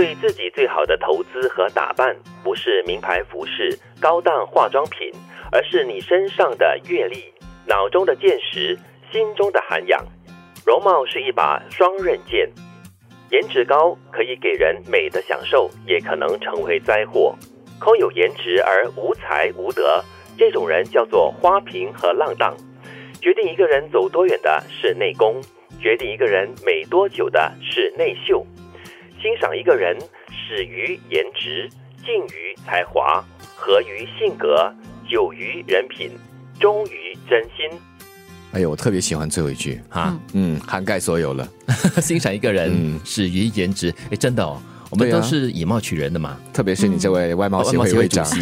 [0.00, 5.12] 对自己最好的投资和打扮，不是名牌服饰、高档化妆品，
[5.52, 7.22] 而是你身上的阅历、
[7.66, 8.78] 脑中的见识、
[9.12, 10.02] 心中的涵养。
[10.64, 12.50] 容貌是一把双刃剑，
[13.28, 17.36] 颜值高可以给人美的享受，也可能成为灾祸。
[17.78, 20.02] 空有颜值而无才无德，
[20.38, 22.56] 这种人叫做花瓶和浪荡。
[23.20, 25.42] 决定一个人走多远的是内功，
[25.78, 28.46] 决定一个人美多久的是内秀。
[29.22, 29.98] 欣赏一个人，
[30.30, 33.22] 始于颜值，敬于才华，
[33.54, 34.74] 合于性格，
[35.10, 36.10] 久于人品，
[36.58, 37.78] 忠于真心。
[38.52, 41.46] 哎呦，我特别喜欢最后一句啊，嗯，涵盖所有了。
[42.00, 44.60] 欣赏一个人，始于颜值，哎，真的哦。
[44.90, 48.26] 我们都是以貌取人的嘛，特别是你这位外貌协会会长，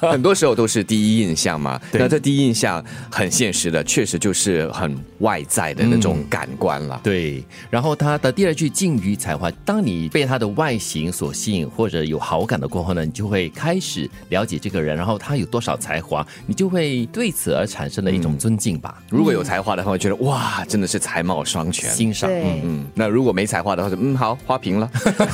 [0.00, 1.78] 很多时候都是第一印象嘛。
[1.92, 6.98] 那这第一印象很现实的，确实就是很外在的那种感官了。
[7.04, 19.02] 对，然后他的第二句敬于才华，当你被他的外形所吸引或者有好感的过后呢，你就会开始了解这个人，然后他有多少才华，你就会对此而产生了一种尊敬吧。
[19.10, 22.30] 如果有才华的话，觉得哇，真的是才貌双全，欣赏。
[22.30, 22.86] 嗯嗯。
[22.94, 24.05] 那如果没才华的话，就。
[24.06, 24.88] 嗯，好，花瓶了，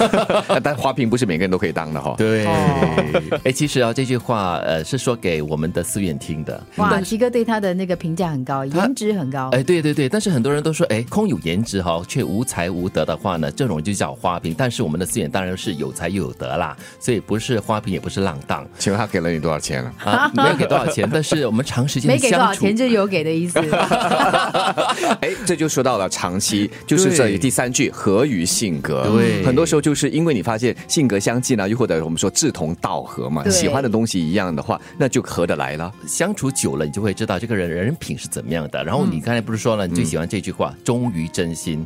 [0.63, 2.15] 但花瓶不是每个人都可以当的哈。
[2.17, 2.47] 对，
[3.45, 6.63] 哎，其实啊，这句话呃是说给我们的思远听的。
[6.77, 9.51] 哇，齐哥对他的那个评价很高，颜值很高。
[9.53, 14.55] 哎，对对对，但是很多人都说，哎，空有颜值哈，却无才无德的话呢，这种就叫花瓶。
[14.57, 18.67] 但是我们的思远当然是有才又有德啦，所以不是花瓶，也不是浪荡。
[18.79, 19.93] 请问他给了你多少钱了？
[20.05, 23.59] 啊，没有给多少钱，但是我们长时间 没给多少钱就有给的意思。
[25.21, 35.93] 哎，这就说到了长期，就是这里第三句合于性格，对，很多时候就是因为你发现性格相近啊，又或者我们说志同道合嘛，喜欢的东西一样的话，那就合得来了。
[36.07, 38.85] 相处久了，你就会知道这个人人品是怎么样的。
[38.85, 41.85] 然后你刚才不是说了，你最喜欢这句话“忠于真心”。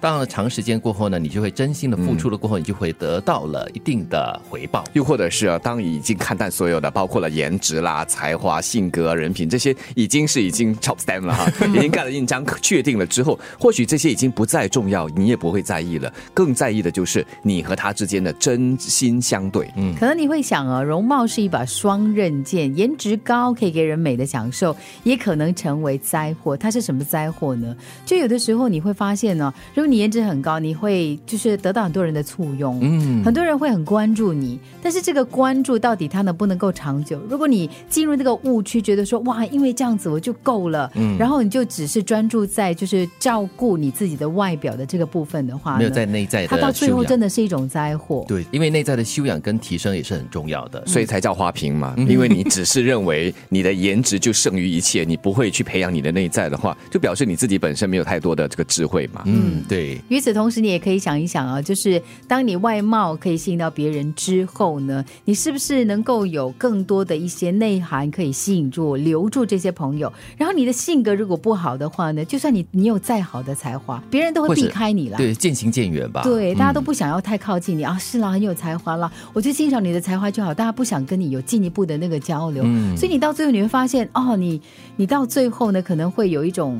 [0.00, 4.84] 当长时间过后呢，你就会真心的付出了，过后你就会得到了一定的回报。
[4.92, 16.12] 又或者是啊，当你已经看淡所有的，包括了颜值啦、才华、性格、人品这些，已经是已经 top stand 了哈， 已经盖了印章确定了之后，或许这些已经不再重要，你也不会在意了。
[16.32, 19.68] 更在意的就是你和他之间的真心相对。
[19.76, 26.56] 嗯，可能你会想啊，容貌是一把双刃剑，颜值高可以给人美的享受，也可能成为灾祸。
[26.56, 27.74] 它是什么灾祸呢？
[28.06, 34.58] 就有的时候你会发现呢，如果你颜值很高，你会就是得到很多人的簇拥，嗯，很多人会很关注你。
[34.82, 37.20] 但是这个关注到底它能不能够长久？
[37.28, 48.24] 如果你进入那个误区，觉得说哇，因为这样子我就够了，嗯，然后你就只是专注在就是照顾你自己的外表的这个部分的话，没有在内在的，它到最后真的是一种灾祸。
[48.28, 51.94] 对，因为内在的修养跟提升也是很重要的，所以才叫花瓶嘛。
[52.08, 59.22] 因为你只是认为你的颜值就胜于一切，你不会去培养你的内在的话，就表示你自己本身没有太多的这个智慧嘛。
[59.26, 59.77] 嗯，对。
[60.08, 70.12] 与此同时，你也可以想一想啊，就是当你外貌可以吸引到别人之后呢，你是不是能够有更多的一些内涵可以吸引住、留住这些朋友？
[70.36, 75.16] 然后你的性格如果不好的话呢，就算你你有再好的才华，别人都会避开你了。
[75.16, 76.22] 对，渐行渐远吧。
[76.22, 77.98] 对，大家都不想要太靠近你啊。
[77.98, 82.62] 是啦，很有才华啦，我就欣赏你的才华就好，大家不想跟你有进一步的那个交流。
[82.66, 84.60] 嗯，所以你到最后你会发现，哦，你
[84.96, 86.78] 你到最后呢，可能会有一种。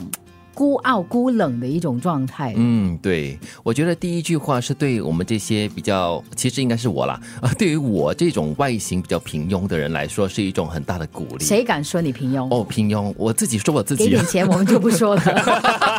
[0.59, 2.53] 孤傲、孤冷的一种状态。
[2.57, 7.21] 嗯，对，我觉得第一句话是对我们这些比较，其实应该是我啦。
[7.41, 11.45] 啊，对于我这种外形比较平庸的人来说，是一种很大的鼓励。
[11.45, 12.53] 谁敢说你平庸？
[12.53, 14.07] 哦，平庸，我自己说我自己。
[14.07, 15.23] 给点钱，我们就不说了。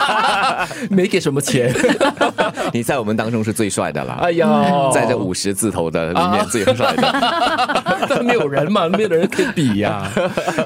[0.92, 1.74] 没给什么钱。
[2.74, 4.16] 你在我们当中是最帅的了。
[4.16, 8.20] 哎呀，在这五十字头的里面最帅的。
[8.26, 10.12] 没有人嘛，没有人可以比呀。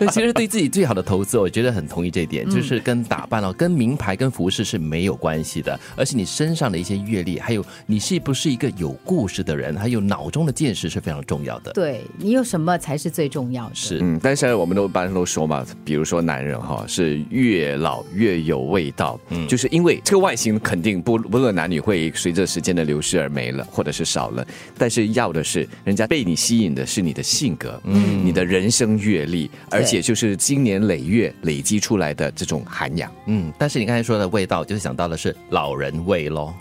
[0.09, 3.83] 其实对自己最好的投资，我觉得很同意这一点，就是跟打扮哦，跟。
[3.84, 11.74] 名牌跟服饰是没有关系的，而是你身上的一些阅历，还有你是不是一个有故事的人，还有脑中的见识是非常重要的。
[11.74, 13.76] 对你有什么才是最重要的？
[13.76, 24.47] 是，嗯，但是我们都一般都说嘛，比如说男人哈是越老越有味道，嗯，就是因为这个外形肯定不不论男女会随着时间的流逝而没了，或者是少了，
[24.78, 33.84] 但是要的是人家被你吸引的是你的性格，嗯，你的人生阅历，而且就是经年累月累积出来的这种涵养，嗯，但是。
[33.84, 36.54] 你刚才说的味道，就是想到的是老人味喽。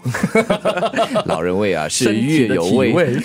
[1.27, 3.17] 老人味啊，是越有味。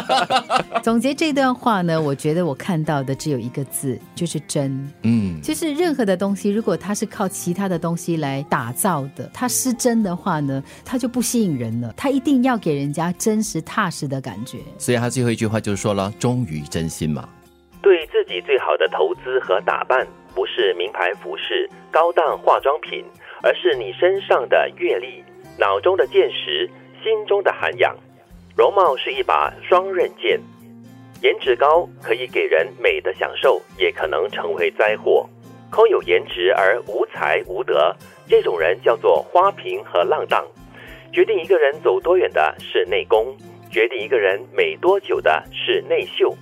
[0.82, 4.90] 总结这段话呢，我觉得我看到的只有一个字，就是真。
[5.02, 11.92] 嗯，就是任何的东西，如果它是靠其他的东西来打造的，它失真的话呢，它就不吸引人了。
[11.94, 14.60] 它一定要给人家真实踏实的感觉。
[14.78, 17.28] 所以他最后一句话就是说了：忠于真心嘛。
[17.82, 20.06] 对自己最好的投资和打扮。
[20.36, 23.02] 不是名牌服饰、高档化妆品，
[23.42, 25.24] 而是你身上的阅历、
[25.58, 26.70] 脑中的见识、
[27.02, 27.96] 心中的涵养。
[28.54, 30.38] 容貌是一把双刃剑，
[31.22, 35.26] 颜值高可以给人美的享受，也可能成为灾祸。
[35.70, 37.96] 空有颜值而无才无德，
[38.28, 40.46] 这种人叫做花瓶和浪荡。
[41.12, 43.34] 决定一个人走多远的是内功，
[43.70, 46.34] 决定一个人美多久的是内秀。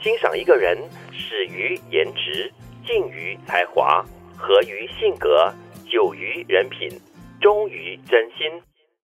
[0.00, 0.78] 欣赏一个人，
[1.10, 2.52] 始于颜值，
[2.86, 4.04] 敬于才华，
[4.36, 5.52] 合于性格，
[5.90, 6.88] 久于人品，
[7.40, 8.48] 忠于真心。